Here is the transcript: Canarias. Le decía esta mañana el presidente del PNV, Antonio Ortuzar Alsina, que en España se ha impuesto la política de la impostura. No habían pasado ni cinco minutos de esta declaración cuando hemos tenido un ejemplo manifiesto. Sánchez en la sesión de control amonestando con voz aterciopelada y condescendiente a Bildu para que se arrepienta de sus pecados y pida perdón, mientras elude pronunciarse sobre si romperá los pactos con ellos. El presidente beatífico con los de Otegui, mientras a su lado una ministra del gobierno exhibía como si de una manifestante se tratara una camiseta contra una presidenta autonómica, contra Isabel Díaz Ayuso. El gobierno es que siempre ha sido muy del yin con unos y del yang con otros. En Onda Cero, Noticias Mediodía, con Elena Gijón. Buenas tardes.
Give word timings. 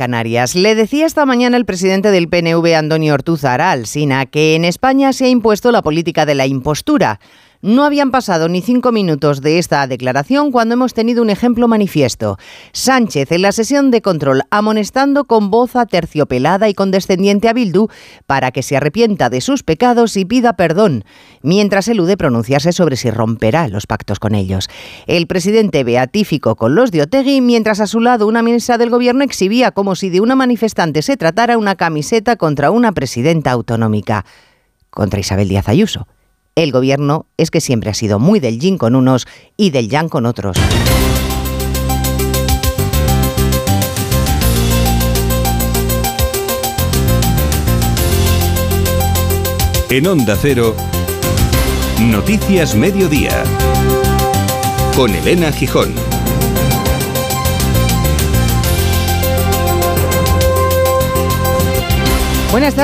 Canarias. 0.00 0.54
Le 0.54 0.74
decía 0.74 1.04
esta 1.04 1.26
mañana 1.26 1.58
el 1.58 1.66
presidente 1.66 2.10
del 2.10 2.30
PNV, 2.30 2.74
Antonio 2.74 3.12
Ortuzar 3.12 3.60
Alsina, 3.60 4.24
que 4.24 4.54
en 4.54 4.64
España 4.64 5.12
se 5.12 5.26
ha 5.26 5.28
impuesto 5.28 5.70
la 5.72 5.82
política 5.82 6.24
de 6.24 6.34
la 6.34 6.46
impostura. 6.46 7.20
No 7.62 7.84
habían 7.84 8.10
pasado 8.10 8.48
ni 8.48 8.62
cinco 8.62 8.90
minutos 8.90 9.42
de 9.42 9.58
esta 9.58 9.86
declaración 9.86 10.50
cuando 10.50 10.72
hemos 10.72 10.94
tenido 10.94 11.20
un 11.20 11.28
ejemplo 11.28 11.68
manifiesto. 11.68 12.38
Sánchez 12.72 13.32
en 13.32 13.42
la 13.42 13.52
sesión 13.52 13.90
de 13.90 14.00
control 14.00 14.44
amonestando 14.48 15.24
con 15.24 15.50
voz 15.50 15.76
aterciopelada 15.76 16.70
y 16.70 16.74
condescendiente 16.74 17.50
a 17.50 17.52
Bildu 17.52 17.88
para 18.26 18.50
que 18.50 18.62
se 18.62 18.78
arrepienta 18.78 19.28
de 19.28 19.42
sus 19.42 19.62
pecados 19.62 20.16
y 20.16 20.24
pida 20.24 20.54
perdón, 20.54 21.04
mientras 21.42 21.88
elude 21.88 22.16
pronunciarse 22.16 22.72
sobre 22.72 22.96
si 22.96 23.10
romperá 23.10 23.68
los 23.68 23.86
pactos 23.86 24.18
con 24.18 24.34
ellos. 24.34 24.70
El 25.06 25.26
presidente 25.26 25.84
beatífico 25.84 26.56
con 26.56 26.74
los 26.74 26.90
de 26.90 27.02
Otegui, 27.02 27.42
mientras 27.42 27.80
a 27.80 27.86
su 27.86 28.00
lado 28.00 28.26
una 28.26 28.42
ministra 28.42 28.78
del 28.78 28.88
gobierno 28.88 29.22
exhibía 29.22 29.72
como 29.72 29.96
si 29.96 30.08
de 30.08 30.22
una 30.22 30.34
manifestante 30.34 31.02
se 31.02 31.18
tratara 31.18 31.58
una 31.58 31.74
camiseta 31.74 32.36
contra 32.36 32.70
una 32.70 32.92
presidenta 32.92 33.50
autonómica, 33.50 34.24
contra 34.88 35.20
Isabel 35.20 35.50
Díaz 35.50 35.68
Ayuso. 35.68 36.06
El 36.56 36.72
gobierno 36.72 37.26
es 37.36 37.50
que 37.50 37.60
siempre 37.60 37.90
ha 37.90 37.94
sido 37.94 38.18
muy 38.18 38.40
del 38.40 38.58
yin 38.58 38.76
con 38.76 38.94
unos 38.94 39.26
y 39.56 39.70
del 39.70 39.88
yang 39.88 40.08
con 40.08 40.26
otros. 40.26 40.56
En 49.90 50.06
Onda 50.06 50.36
Cero, 50.40 50.74
Noticias 52.00 52.74
Mediodía, 52.74 53.42
con 54.94 55.14
Elena 55.14 55.50
Gijón. 55.52 55.94
Buenas 62.52 62.74
tardes. 62.74 62.78